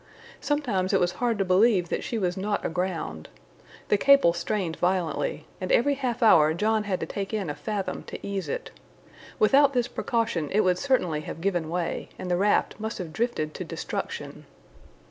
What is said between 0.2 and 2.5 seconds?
Sometimes it was hard to believe that she was